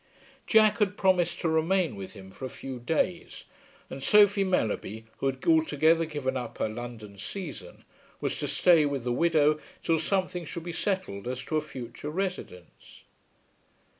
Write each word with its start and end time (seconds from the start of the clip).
Jack 0.47 0.79
had 0.79 0.97
promised 0.97 1.39
to 1.41 1.47
remain 1.47 1.95
with 1.95 2.13
him 2.13 2.31
for 2.31 2.43
a 2.43 2.49
few 2.49 2.79
days, 2.79 3.43
and 3.87 4.01
Sophie 4.01 4.43
Mellerby, 4.43 5.05
who 5.17 5.27
had 5.27 5.45
altogether 5.45 6.05
given 6.07 6.35
up 6.35 6.57
her 6.57 6.67
London 6.67 7.19
season, 7.19 7.83
was 8.19 8.39
to 8.39 8.47
stay 8.47 8.83
with 8.83 9.03
the 9.03 9.11
widow 9.13 9.59
till 9.83 9.99
something 9.99 10.43
should 10.43 10.63
be 10.63 10.71
settled 10.73 11.27
as 11.27 11.43
to 11.45 11.55
a 11.57 11.61
future 11.61 12.09
residence. 12.09 13.03